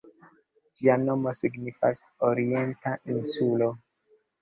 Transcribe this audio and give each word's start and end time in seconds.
Ĝia 0.79 0.95
nomo 1.01 1.35
signifas 1.41 2.03
"Orienta 2.31 2.99
insulo". 3.19 3.73